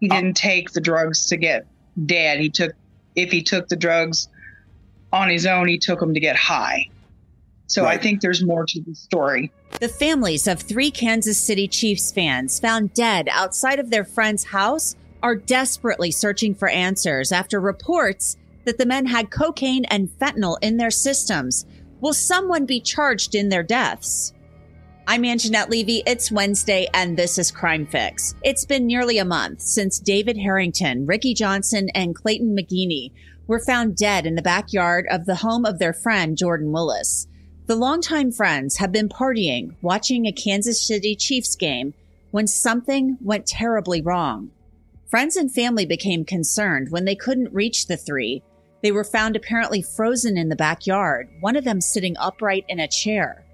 [0.00, 1.66] He uh, didn't take the drugs to get
[2.04, 2.40] dead.
[2.40, 2.72] He took,
[3.14, 4.28] if he took the drugs
[5.12, 6.88] on his own, he took them to get high.
[7.68, 9.50] So I think there's more to the story.
[9.80, 14.94] The families of three Kansas City Chiefs fans found dead outside of their friend's house
[15.22, 20.76] are desperately searching for answers after reports that the men had cocaine and fentanyl in
[20.76, 21.66] their systems.
[22.00, 24.32] Will someone be charged in their deaths?
[25.08, 26.02] I'm Angenette Levy.
[26.04, 28.34] It's Wednesday, and this is Crime Fix.
[28.42, 33.12] It's been nearly a month since David Harrington, Ricky Johnson, and Clayton McGeeney
[33.46, 37.28] were found dead in the backyard of the home of their friend Jordan Willis.
[37.66, 41.94] The longtime friends have been partying, watching a Kansas City Chiefs game
[42.32, 44.50] when something went terribly wrong.
[45.08, 48.42] Friends and family became concerned when they couldn't reach the three.
[48.82, 52.88] They were found apparently frozen in the backyard, one of them sitting upright in a
[52.88, 53.45] chair.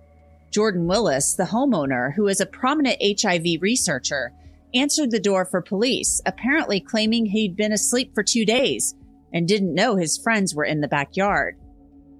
[0.52, 4.34] Jordan Willis, the homeowner, who is a prominent HIV researcher,
[4.74, 8.94] answered the door for police, apparently claiming he'd been asleep for two days
[9.32, 11.56] and didn't know his friends were in the backyard.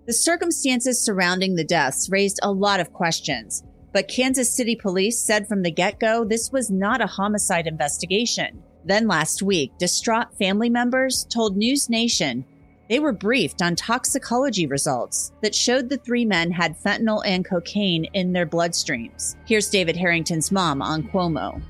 [0.07, 5.47] The circumstances surrounding the deaths raised a lot of questions, but Kansas City police said
[5.47, 8.63] from the get go this was not a homicide investigation.
[8.87, 12.47] Then last week, distraught family members told News Nation
[12.89, 18.05] they were briefed on toxicology results that showed the three men had fentanyl and cocaine
[18.13, 19.37] in their bloodstreams.
[19.47, 21.63] Here's David Harrington's mom on Cuomo.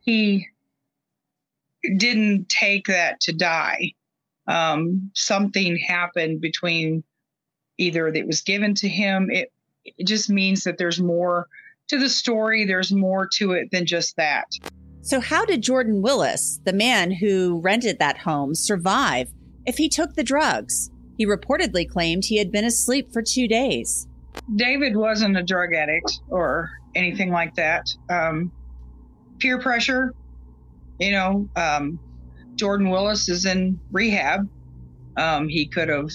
[0.00, 0.46] He
[1.96, 3.92] didn't take that to die.
[4.46, 7.04] Um, something happened between
[7.76, 9.30] either that was given to him.
[9.30, 9.52] It,
[9.84, 11.46] it just means that there's more
[11.88, 12.64] to the story.
[12.64, 14.46] There's more to it than just that.
[15.00, 19.30] So, how did Jordan Willis, the man who rented that home, survive
[19.68, 20.90] if he took the drugs?
[21.18, 24.08] He reportedly claimed he had been asleep for two days.
[24.56, 27.86] David wasn't a drug addict or anything like that.
[28.08, 28.50] Um,
[29.38, 30.14] peer pressure,
[30.98, 32.00] you know, um,
[32.54, 34.48] Jordan Willis is in rehab.
[35.18, 36.10] Um, he could have,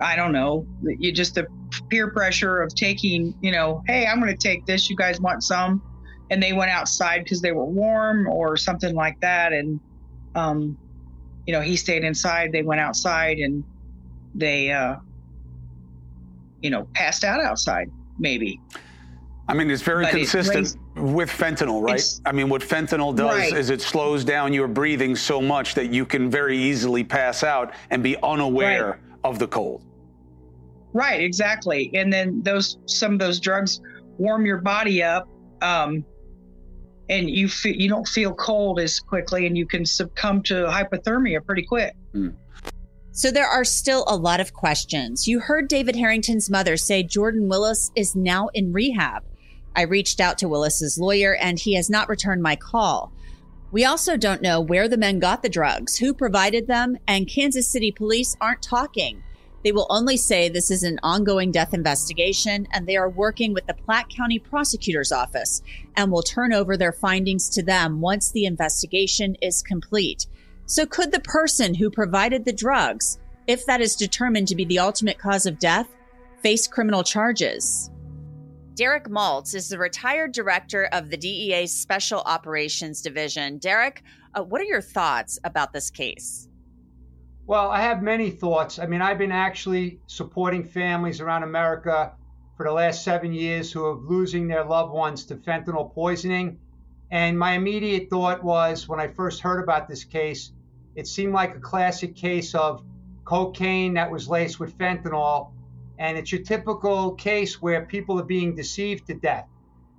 [0.00, 1.46] I don't know, you just the
[1.88, 4.90] peer pressure of taking, you know, hey, I'm going to take this.
[4.90, 5.82] You guys want some?
[6.30, 9.52] And they went outside because they were warm or something like that.
[9.52, 9.80] And,
[10.34, 10.76] um,
[11.46, 12.52] you know, he stayed inside.
[12.52, 13.62] They went outside and
[14.34, 14.96] they, uh,
[16.62, 18.60] you know, passed out outside, maybe.
[19.48, 20.78] I mean, it's very But it consistent raised-
[21.14, 22.02] with fentanyl, right?
[22.24, 23.52] I mean, what fentanyl does Right.
[23.52, 27.72] is it slows down your breathing so much that you can very easily pass out
[27.90, 28.98] and be unaware Right.
[29.22, 29.82] of the cold.
[30.92, 31.90] Right, exactly.
[31.94, 33.80] And then those some of those drugs
[34.18, 35.28] warm your body up,
[35.62, 36.04] um,
[37.08, 41.44] and you feel you don't feel cold as quickly, and you can succumb to hypothermia
[41.44, 41.94] pretty quick.
[42.12, 42.30] Hmm.
[43.12, 45.26] So, there are still a lot of questions.
[45.26, 49.24] You heard David Harrington's mother say Jordan Willis is now in rehab.
[49.74, 53.12] I reached out to Willis's lawyer and he has not returned my call.
[53.72, 57.68] We also don't know where the men got the drugs, who provided them, and Kansas
[57.68, 59.22] City police aren't talking.
[59.66, 63.66] They will only say this is an ongoing death investigation and they are working with
[63.66, 65.60] the Platte County Prosecutor's Office
[65.96, 70.28] and will turn over their findings to them once the investigation is complete.
[70.66, 73.18] So, could the person who provided the drugs,
[73.48, 75.88] if that is determined to be the ultimate cause of death,
[76.44, 77.90] face criminal charges?
[78.74, 83.58] Derek Maltz is the retired director of the DEA's Special Operations Division.
[83.58, 86.45] Derek, uh, what are your thoughts about this case?
[87.48, 88.80] Well, I have many thoughts.
[88.80, 92.12] I mean, I've been actually supporting families around America
[92.56, 96.58] for the last seven years who are losing their loved ones to fentanyl poisoning.
[97.12, 100.50] And my immediate thought was when I first heard about this case,
[100.96, 102.82] it seemed like a classic case of
[103.24, 105.52] cocaine that was laced with fentanyl.
[106.00, 109.46] And it's your typical case where people are being deceived to death.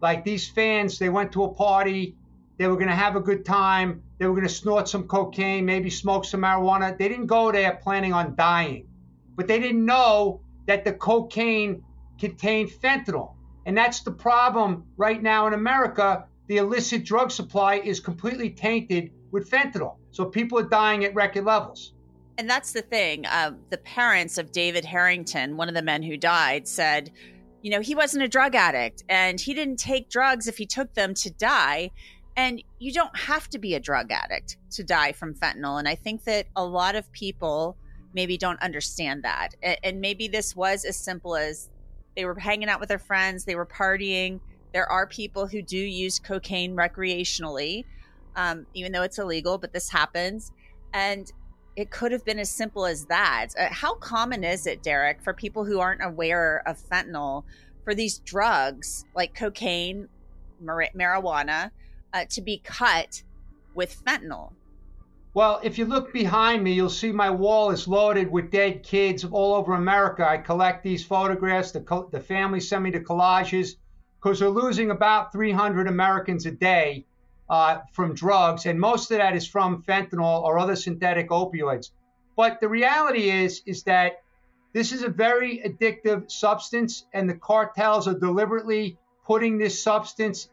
[0.02, 2.18] Like these fans, they went to a party,
[2.58, 4.04] they were going to have a good time.
[4.18, 6.98] They were going to snort some cocaine, maybe smoke some marijuana.
[6.98, 8.88] They didn't go there planning on dying,
[9.36, 11.84] but they didn't know that the cocaine
[12.20, 13.36] contained fentanyl.
[13.66, 16.26] And that's the problem right now in America.
[16.48, 19.98] The illicit drug supply is completely tainted with fentanyl.
[20.12, 21.94] So people are dying at record levels.
[22.38, 23.26] And that's the thing.
[23.26, 27.12] Uh, the parents of David Harrington, one of the men who died, said,
[27.62, 30.94] you know, he wasn't a drug addict and he didn't take drugs if he took
[30.94, 31.92] them to die.
[32.38, 35.80] And you don't have to be a drug addict to die from fentanyl.
[35.80, 37.76] And I think that a lot of people
[38.14, 39.56] maybe don't understand that.
[39.84, 41.70] And maybe this was as simple as
[42.16, 44.40] they were hanging out with their friends, they were partying.
[44.72, 47.86] There are people who do use cocaine recreationally,
[48.36, 50.52] um, even though it's illegal, but this happens.
[50.94, 51.32] And
[51.76, 53.50] it could have been as simple as that.
[53.58, 57.44] Uh, how common is it, Derek, for people who aren't aware of fentanyl,
[57.84, 60.08] for these drugs like cocaine,
[60.60, 61.72] mar- marijuana,
[62.14, 63.24] uh, to be cut
[63.76, 64.54] with fentanyl?
[65.34, 69.24] Well, if you look behind me, you'll see my wall is loaded with dead kids
[69.24, 70.28] all over America.
[70.28, 71.72] I collect these photographs.
[71.72, 73.76] The, the family send me the collages
[74.20, 77.06] because they're losing about 300 Americans a day
[77.50, 81.92] uh, from drugs, and most of that is from fentanyl or other synthetic opioids.
[82.36, 84.24] But the reality is, is that
[84.74, 90.50] this is a very addictive substance, and the cartels are deliberately putting this substance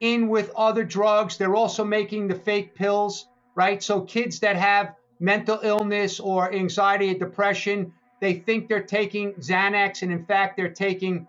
[0.00, 1.36] in with other drugs.
[1.36, 3.82] They're also making the fake pills, right?
[3.82, 10.02] So kids that have mental illness or anxiety or depression, they think they're taking Xanax,
[10.02, 11.26] and in fact, they're taking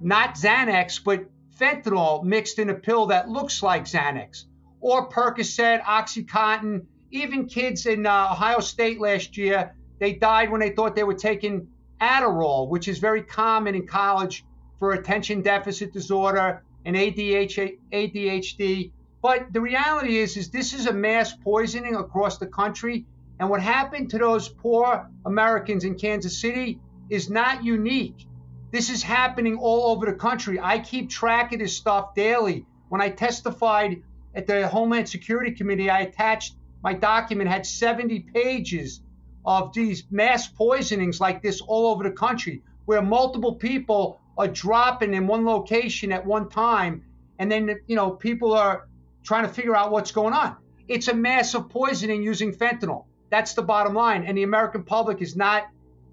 [0.00, 1.26] not Xanax, but
[1.58, 4.44] fentanyl mixed in a pill that looks like Xanax,
[4.80, 6.86] or Percocet, Oxycontin.
[7.10, 11.12] Even kids in uh, Ohio State last year, they died when they thought they were
[11.12, 11.68] taking
[12.00, 14.44] Adderall, which is very common in college
[14.78, 18.92] for attention deficit disorder and ADHD.
[19.22, 23.06] But the reality is, is this is a mass poisoning across the country.
[23.38, 28.26] And what happened to those poor Americans in Kansas City is not unique.
[28.70, 30.60] This is happening all over the country.
[30.60, 32.66] I keep track of this stuff daily.
[32.88, 34.02] When I testified
[34.34, 39.02] at the Homeland Security Committee, I attached my document had 70 pages
[39.44, 45.14] of these mass poisonings like this all over the country where multiple people are dropping
[45.14, 47.04] in one location at one time
[47.38, 48.88] and then you know people are
[49.22, 50.56] trying to figure out what's going on.
[50.88, 53.04] It's a massive poisoning using fentanyl.
[53.30, 55.68] That's the bottom line and the American public is not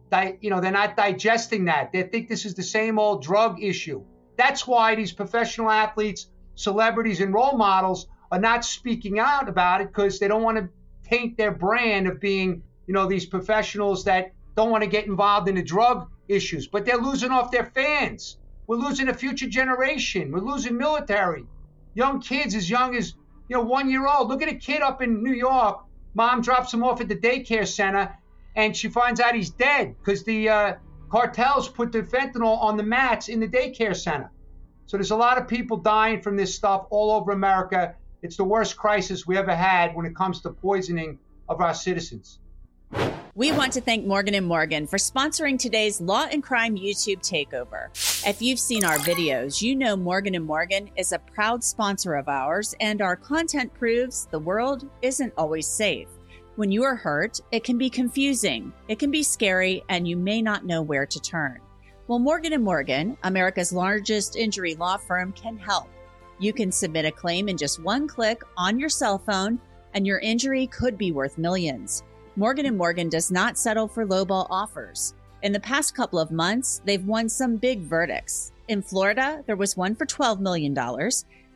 [0.10, 1.92] di- you know, they're not digesting that.
[1.92, 4.04] They think this is the same old drug issue.
[4.38, 9.88] That's why these professional athletes, celebrities, and role models are not speaking out about it
[9.88, 10.70] because they don't want to
[11.10, 15.48] taint their brand of being, you know, these professionals that don't want to get involved
[15.48, 16.68] in the drug issues.
[16.68, 18.38] But they're losing off their fans.
[18.66, 20.32] We're losing a future generation.
[20.32, 21.46] We're losing military.
[21.94, 23.14] Young kids as young as,
[23.48, 24.28] you know, one year old.
[24.28, 25.86] Look at a kid up in New York.
[26.16, 28.14] Mom drops him off at the daycare center
[28.56, 30.74] and she finds out he's dead because the uh,
[31.12, 34.32] cartels put the fentanyl on the mats in the daycare center.
[34.88, 37.96] So there's a lot of people dying from this stuff all over America.
[38.24, 42.40] It's the worst crisis we ever had when it comes to poisoning of our citizens.
[43.38, 47.90] We want to thank Morgan & Morgan for sponsoring today's Law and Crime YouTube takeover.
[48.28, 52.30] If you've seen our videos, you know Morgan & Morgan is a proud sponsor of
[52.30, 56.08] ours and our content proves the world isn't always safe.
[56.56, 60.42] When you are hurt, it can be confusing, it can be scary, and you may
[60.42, 61.60] not know where to turn.
[62.08, 65.90] Well, Morgan & Morgan, America's largest injury law firm, can help.
[66.40, 69.60] You can submit a claim in just one click on your cell phone,
[69.94, 72.02] and your injury could be worth millions.
[72.38, 75.16] Morgan & Morgan does not settle for lowball offers.
[75.42, 78.52] In the past couple of months, they've won some big verdicts.
[78.68, 80.78] In Florida, there was one for $12 million.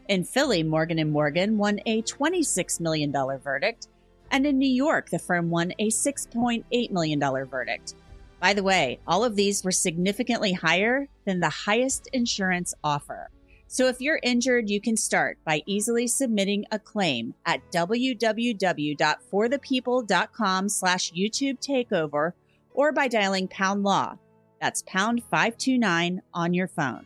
[0.10, 3.90] In Philly, Morgan & Morgan won a $26 million verdict.
[4.32, 7.94] And in New York, the firm won a $6.8 million verdict.
[8.40, 13.30] By the way, all of these were significantly higher than the highest insurance offer.
[13.74, 21.14] So if you're injured, you can start by easily submitting a claim at www.forthepeople.com slash
[21.14, 22.34] YouTube takeover
[22.74, 24.18] or by dialing pound law.
[24.60, 27.06] That's pound 529 on your phone.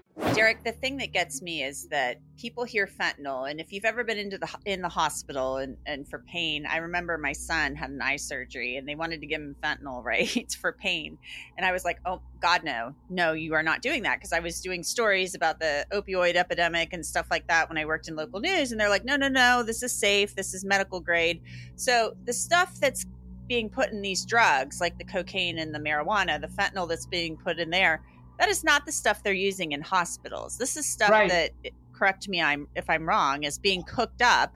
[0.33, 4.03] Derek, the thing that gets me is that people hear fentanyl, and if you've ever
[4.05, 7.89] been into the in the hospital and, and for pain, I remember my son had
[7.89, 11.17] an eye surgery, and they wanted to give him fentanyl, right, for pain,
[11.57, 14.39] and I was like, oh God, no, no, you are not doing that, because I
[14.39, 18.15] was doing stories about the opioid epidemic and stuff like that when I worked in
[18.15, 21.41] local news, and they're like, no, no, no, this is safe, this is medical grade.
[21.75, 23.05] So the stuff that's
[23.47, 27.35] being put in these drugs, like the cocaine and the marijuana, the fentanyl that's being
[27.35, 28.01] put in there
[28.41, 30.57] that is not the stuff they're using in hospitals.
[30.57, 31.29] This is stuff right.
[31.29, 31.51] that
[31.93, 34.55] correct me I'm if I'm wrong is being cooked up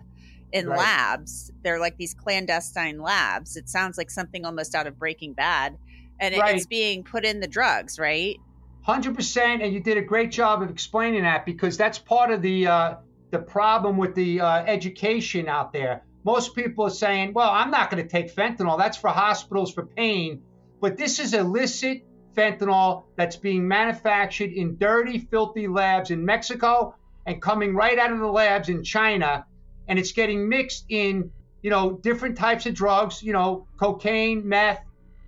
[0.52, 0.80] in right.
[0.80, 1.52] labs.
[1.64, 3.58] They're like these clandestine labs.
[3.58, 5.78] It sounds like something almost out of Breaking Bad,
[6.20, 6.56] and right.
[6.56, 8.38] it's being put in the drugs, right?
[8.82, 12.42] Hundred percent, and you did a great job of explaining that because that's part of
[12.42, 12.96] the uh,
[13.30, 16.04] the problem with the uh, education out there.
[16.24, 18.80] Most people are saying, "Well, I'm not going to take fentanyl.
[18.80, 20.42] That's for hospitals for pain."
[20.82, 22.04] But this is illicit
[22.36, 28.20] fentanyl that's being manufactured in dirty, filthy labs in Mexico and coming right out of
[28.20, 29.46] the labs in China.
[29.88, 34.82] And it's getting mixed in, you know, different types of drugs, you know, cocaine, meth,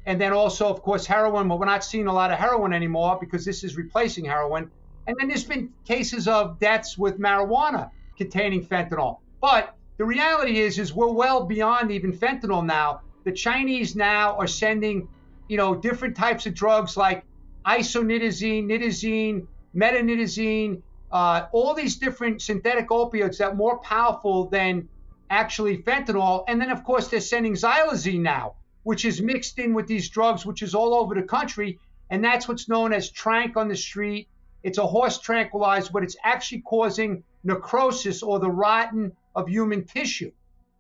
[0.06, 1.48] and then also, of course, heroin.
[1.48, 4.72] But we're not seeing a lot of heroin anymore because this is replacing heroin.
[5.08, 9.20] And then there's been cases of deaths with marijuana containing fentanyl.
[9.42, 13.02] But the reality is, is we're well beyond even fentanyl now.
[13.24, 15.08] The Chinese now are sending
[15.48, 17.24] you know, different types of drugs like
[17.66, 24.88] isonitazine, nitazene, metonitazene, uh, all these different synthetic opioids that are more powerful than
[25.30, 26.44] actually fentanyl.
[26.48, 30.46] And then, of course, they're sending xylazine now, which is mixed in with these drugs,
[30.46, 31.80] which is all over the country.
[32.10, 34.28] And that's what's known as tranq on the street.
[34.64, 40.32] It's a horse tranquilizer, but it's actually causing necrosis or the rotten of human tissue.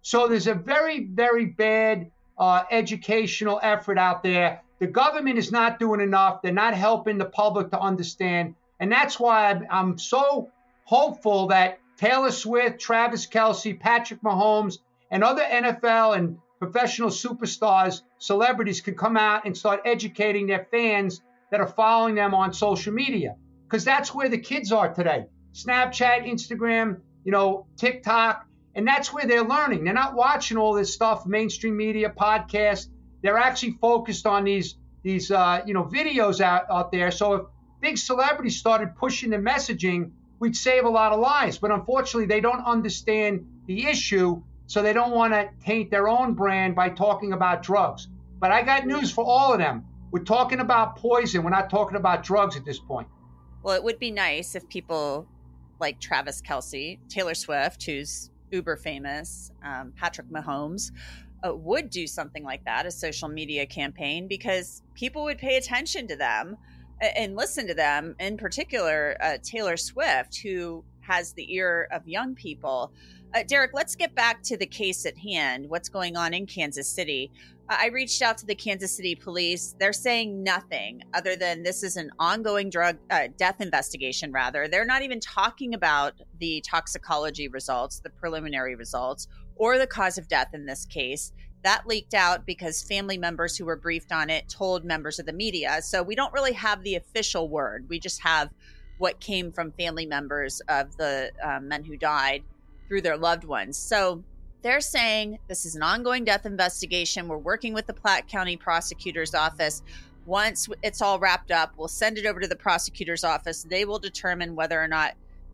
[0.01, 4.61] So there's a very, very bad uh, educational effort out there.
[4.79, 6.41] The government is not doing enough.
[6.41, 8.55] They're not helping the public to understand.
[8.79, 10.49] And that's why I'm, I'm so
[10.85, 14.77] hopeful that Taylor Swift, Travis Kelce, Patrick Mahomes,
[15.09, 21.21] and other NFL and professional superstars, celebrities can come out and start educating their fans
[21.51, 23.35] that are following them on social media.
[23.63, 25.25] Because that's where the kids are today.
[25.53, 28.46] Snapchat, Instagram, you know, TikTok.
[28.77, 29.83] And that's where they're learning.
[29.83, 32.87] They're not watching all this stuff, mainstream media, podcasts.
[33.23, 37.09] They're actually focused on these these uh, you know videos out, out there.
[37.09, 37.41] So if
[37.81, 41.57] big celebrities started pushing the messaging, we'd save a lot of lives.
[41.57, 46.35] But unfortunately, they don't understand the issue, so they don't want to taint their own
[46.35, 48.07] brand by talking about drugs.
[48.39, 49.85] But I got news for all of them.
[50.11, 51.43] We're talking about poison.
[51.43, 53.07] We're not talking about drugs at this point.
[53.63, 55.27] Well, it would be nice if people
[55.79, 60.91] like Travis Kelce, Taylor Swift, who's uber famous, um, Patrick Mahomes,
[61.45, 66.07] uh, would do something like that, a social media campaign, because people would pay attention
[66.07, 66.57] to them
[66.99, 68.15] and listen to them.
[68.19, 72.91] In particular, uh, Taylor Swift, who has the ear of young people.
[73.33, 75.69] Uh, Derek, let's get back to the case at hand.
[75.69, 77.31] What's going on in Kansas City?
[77.69, 79.75] I reached out to the Kansas City police.
[79.77, 84.69] They're saying nothing other than this is an ongoing drug uh, death investigation, rather.
[84.69, 90.29] They're not even talking about the toxicology results, the preliminary results, or the cause of
[90.29, 91.33] death in this case.
[91.63, 95.33] That leaked out because family members who were briefed on it told members of the
[95.33, 95.81] media.
[95.81, 97.87] So we don't really have the official word.
[97.89, 98.51] We just have
[98.99, 102.43] what came from family members of the uh, men who died
[102.87, 103.77] through their loved ones.
[103.77, 104.23] So
[104.61, 107.27] they're saying this is an ongoing death investigation.
[107.27, 109.81] We're working with the Platte County Prosecutor's Office.
[110.25, 113.63] Once it's all wrapped up, we'll send it over to the prosecutor's office.
[113.63, 115.13] They will determine whether or not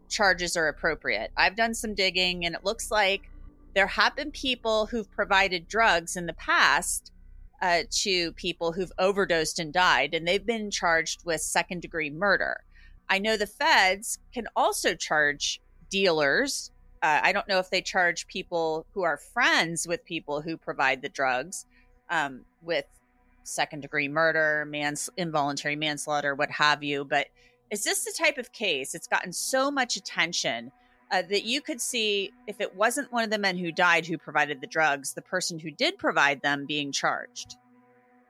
[0.10, 1.32] charges are appropriate.
[1.38, 3.30] I've done some digging, and it looks like
[3.76, 7.12] there have been people who've provided drugs in the past
[7.62, 12.62] uh, to people who've overdosed and died, and they've been charged with second degree murder.
[13.10, 16.72] I know the feds can also charge dealers
[17.04, 21.02] uh, I don't know if they charge people who are friends with people who provide
[21.02, 21.66] the drugs
[22.10, 22.86] um, with
[23.44, 27.04] second degree murder, mans- involuntary manslaughter, what have you.
[27.04, 27.28] But
[27.70, 28.96] is this the type of case?
[28.96, 30.72] It's gotten so much attention
[31.12, 34.18] uh, that you could see if it wasn't one of the men who died who
[34.18, 37.58] provided the drugs, the person who did provide them being charged.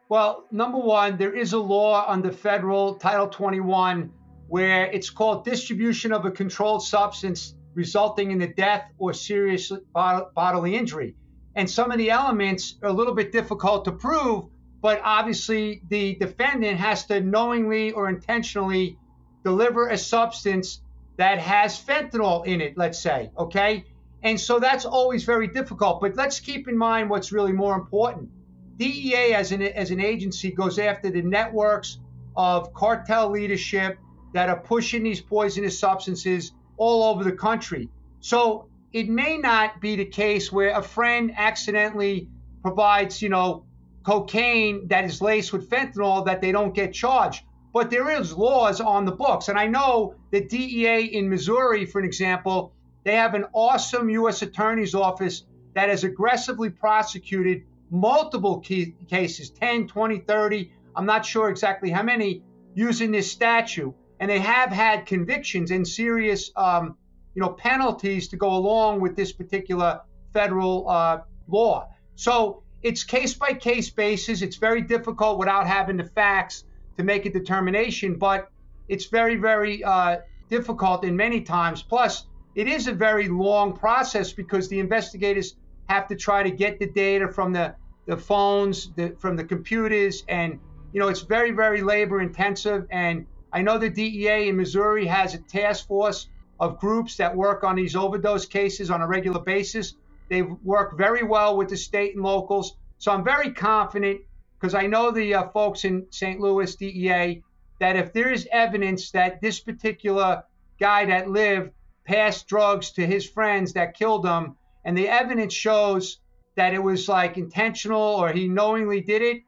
[0.09, 4.11] Well, number one, there is a law under federal Title 21
[4.47, 10.75] where it's called distribution of a controlled substance resulting in the death or serious bodily
[10.75, 11.15] injury.
[11.55, 14.45] And some of the elements are a little bit difficult to prove,
[14.81, 18.97] but obviously the defendant has to knowingly or intentionally
[19.43, 20.81] deliver a substance
[21.17, 23.85] that has fentanyl in it, let's say, okay?
[24.23, 26.01] And so that's always very difficult.
[26.01, 28.29] But let's keep in mind what's really more important.
[28.77, 31.99] DEA as an, as an agency goes after the networks
[32.35, 33.99] of cartel leadership
[34.33, 37.89] that are pushing these poisonous substances all over the country.
[38.19, 42.29] So it may not be the case where a friend accidentally
[42.61, 43.65] provides, you know,
[44.03, 47.43] cocaine that is laced with fentanyl that they don't get charged.
[47.73, 49.47] But there is laws on the books.
[49.47, 54.41] And I know the DEA in Missouri, for an example, they have an awesome U.S.
[54.41, 60.71] Attorney's Office that has aggressively prosecuted multiple cases 10, 20, 30.
[60.95, 62.43] I'm not sure exactly how many
[62.75, 66.95] using this statute and they have had convictions and serious, um,
[67.35, 69.99] you know, penalties to go along with this particular
[70.31, 71.17] federal uh,
[71.49, 71.89] law.
[72.15, 74.41] So it's case by case basis.
[74.41, 76.63] It's very difficult without having the facts
[76.95, 78.49] to make a determination, but
[78.87, 81.83] it's very, very uh, difficult in many times.
[81.83, 82.25] Plus,
[82.55, 85.57] it is a very long process because the investigators
[85.89, 87.75] have to try to get the data from the,
[88.05, 90.61] the phones, the, from the computers, and
[90.93, 95.35] you know it's very, very labor intensive and I know the DEA in Missouri has
[95.35, 96.27] a task force
[96.59, 99.93] of groups that work on these overdose cases on a regular basis.
[100.27, 102.75] They work very well with the state and locals.
[102.97, 104.21] So I'm very confident
[104.59, 106.39] because I know the uh, folks in St.
[106.39, 107.43] Louis DEA
[107.79, 110.43] that if there is evidence that this particular
[110.79, 111.71] guy that lived
[112.05, 116.19] passed drugs to his friends that killed him, and the evidence shows
[116.55, 119.43] that it was like intentional or he knowingly did it,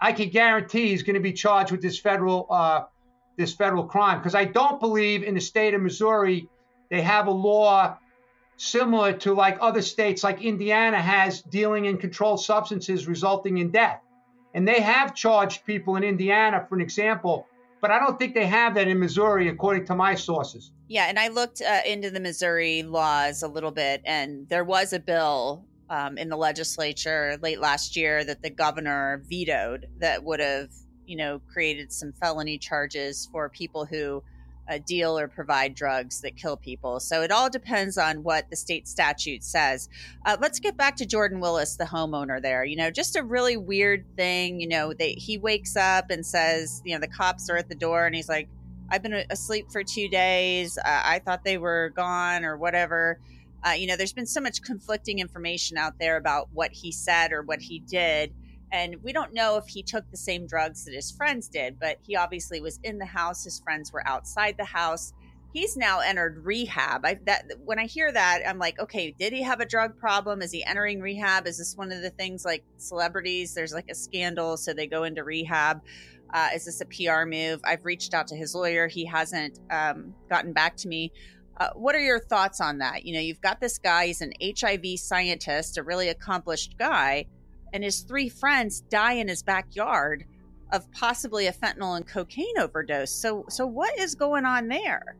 [0.00, 2.84] I can guarantee he's going to be charged with this federal uh,
[3.36, 6.48] this federal crime because I don't believe in the state of Missouri
[6.92, 7.96] they have a law
[8.58, 14.00] similar to like other states like Indiana has dealing in controlled substances resulting in death.
[14.54, 17.46] And they have charged people in Indiana for an example,
[17.80, 20.70] but I don't think they have that in Missouri according to my sources.
[20.86, 24.92] Yeah, and I looked uh, into the Missouri laws a little bit and there was
[24.92, 30.40] a bill um, in the legislature late last year that the governor vetoed that would
[30.40, 30.68] have
[31.12, 34.22] you know, created some felony charges for people who
[34.70, 37.00] uh, deal or provide drugs that kill people.
[37.00, 39.90] So it all depends on what the state statute says.
[40.24, 42.64] Uh, let's get back to Jordan Willis, the homeowner there.
[42.64, 44.58] You know, just a really weird thing.
[44.58, 47.74] You know, they, he wakes up and says, you know, the cops are at the
[47.74, 48.48] door, and he's like,
[48.88, 50.78] "I've been asleep for two days.
[50.78, 53.20] Uh, I thought they were gone or whatever."
[53.62, 57.32] Uh, you know, there's been so much conflicting information out there about what he said
[57.32, 58.32] or what he did.
[58.72, 61.98] And we don't know if he took the same drugs that his friends did, but
[62.00, 63.44] he obviously was in the house.
[63.44, 65.12] His friends were outside the house.
[65.52, 67.04] He's now entered rehab.
[67.04, 70.40] I, that when I hear that, I'm like, okay, did he have a drug problem?
[70.40, 71.46] Is he entering rehab?
[71.46, 73.52] Is this one of the things like celebrities?
[73.52, 75.82] There's like a scandal, so they go into rehab.
[76.32, 77.60] Uh, is this a PR move?
[77.64, 78.88] I've reached out to his lawyer.
[78.88, 81.12] He hasn't um, gotten back to me.
[81.58, 83.04] Uh, what are your thoughts on that?
[83.04, 87.26] You know, you've got this guy, he's an HIV scientist, a really accomplished guy
[87.72, 90.24] and his three friends die in his backyard
[90.72, 93.10] of possibly a fentanyl and cocaine overdose.
[93.10, 95.16] So, so what is going on there?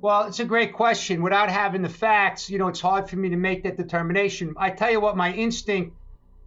[0.00, 1.22] Well, it's a great question.
[1.22, 4.54] Without having the facts, you know, it's hard for me to make that determination.
[4.58, 5.96] I tell you what, my instinct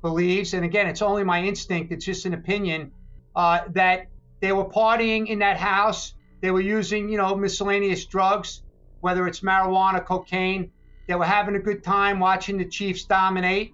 [0.03, 2.91] believes, and again, it's only my instinct, it's just an opinion,
[3.35, 4.07] uh, that
[4.41, 6.13] they were partying in that house.
[6.41, 8.61] They were using, you know, miscellaneous drugs,
[9.01, 10.71] whether it's marijuana, cocaine.
[11.07, 13.73] They were having a good time watching the Chiefs dominate.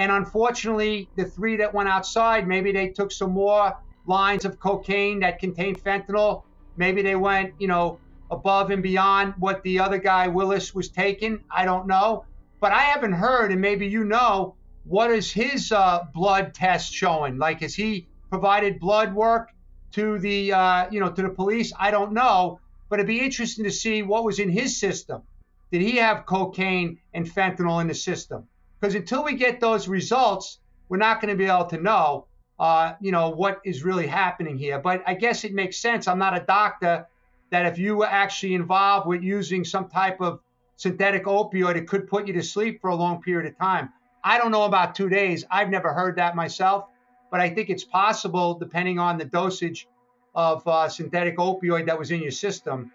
[0.00, 5.20] And unfortunately, the three that went outside, maybe they took some more lines of cocaine
[5.20, 6.42] that contained fentanyl.
[6.78, 7.98] Maybe they went, you know,
[8.30, 11.44] above and beyond what the other guy, Willis, was taking.
[11.50, 12.24] I don't know.
[12.60, 17.36] But I haven't heard, and maybe you know, what is his uh, blood test showing?
[17.36, 19.50] Like, has he provided blood work
[19.92, 21.74] to the, uh, you know, to the police?
[21.78, 22.58] I don't know.
[22.88, 25.24] But it'd be interesting to see what was in his system.
[25.70, 28.48] Did he have cocaine and fentanyl in the system?
[28.80, 32.26] Because until we get those results, we're not going to be able to know,
[32.58, 34.78] uh, you know, what is really happening here.
[34.78, 36.08] But I guess it makes sense.
[36.08, 37.06] I'm not a doctor.
[37.50, 40.40] That if you were actually involved with using some type of
[40.76, 43.90] synthetic opioid, it could put you to sleep for a long period of time.
[44.22, 45.44] I don't know about two days.
[45.50, 46.86] I've never heard that myself,
[47.30, 49.88] but I think it's possible depending on the dosage
[50.34, 52.92] of uh, synthetic opioid that was in your system.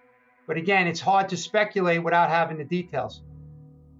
[0.47, 3.21] But again, it's hard to speculate without having the details.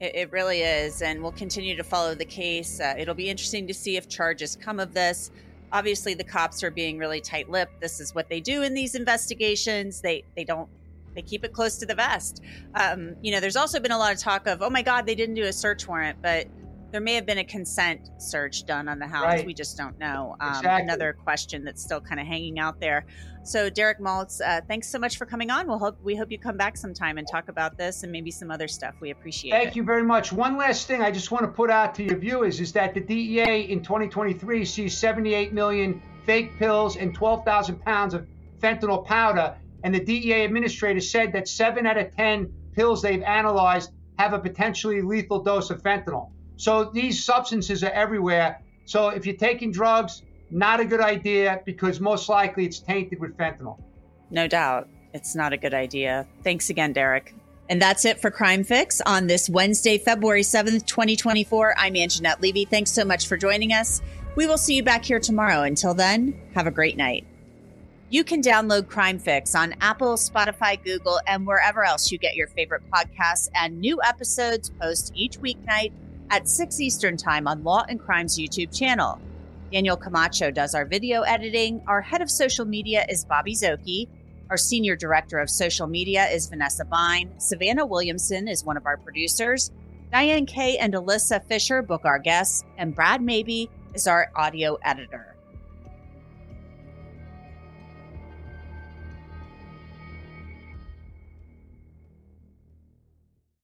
[0.06, 1.02] It, it really is.
[1.02, 2.80] And we'll continue to follow the case.
[2.80, 5.32] Uh, it'll be interesting to see if charges come of this.
[5.72, 7.82] obviously the cops are being really tight-lipped.
[7.82, 10.02] This is what they do in these investigations.
[10.02, 10.70] They they don't
[11.14, 12.42] they keep it close to the vest.
[12.74, 15.16] Um, you know, there's also been a lot of talk of, oh my God, they
[15.16, 16.48] didn't do a search warrant, but
[16.92, 19.26] there may have been a consent search done on the house.
[19.26, 19.46] Right.
[19.46, 20.36] We just don't know.
[20.40, 20.84] Um, exactly.
[20.84, 23.06] Another question that's still kind of hanging out there.
[23.44, 25.68] So, Derek Maltz, uh, thanks so much for coming on.
[25.68, 28.50] We'll hope we hope you come back sometime and talk about this and maybe some
[28.50, 28.96] other stuff.
[29.00, 29.66] We appreciate Thank it.
[29.66, 30.32] Thank you very much.
[30.32, 33.02] One last thing I just want to put out to your viewers is that the
[33.02, 38.28] DEA in 2023 sees 78 million fake pills and 12,000 pounds of
[38.60, 39.56] fentanyl powder.
[39.84, 44.40] And the DEA administrator said that seven out of 10 pills they've analyzed have a
[44.40, 46.32] potentially lethal dose of fentanyl.
[46.58, 48.62] So these substances are everywhere.
[48.86, 53.36] So if you're taking drugs, not a good idea because most likely it's tainted with
[53.38, 53.80] fentanyl.
[54.30, 54.88] No doubt.
[55.14, 56.28] It's not a good idea.
[56.44, 57.34] Thanks again, Derek.
[57.70, 61.74] And that's it for Crime Fix on this Wednesday, February 7th, 2024.
[61.78, 62.66] I'm Angenette Levy.
[62.66, 64.02] Thanks so much for joining us.
[64.36, 65.64] We will see you back here tomorrow.
[65.64, 67.26] Until then, have a great night.
[68.10, 72.48] You can download Crime Fix on Apple, Spotify, Google, and wherever else you get your
[72.48, 73.50] favorite podcasts.
[73.56, 75.92] And new episodes post each weeknight
[76.30, 79.20] at 6 Eastern Time on Law and Crime's YouTube channel.
[79.72, 81.84] Daniel Camacho does our video editing.
[81.88, 84.08] Our head of social media is Bobby Szoke.
[84.50, 87.32] Our senior director of social media is Vanessa Bein.
[87.40, 89.72] Savannah Williamson is one of our producers.
[90.12, 95.35] Diane Kaye and Alyssa Fisher book our guests, and Brad Maybe is our audio editor.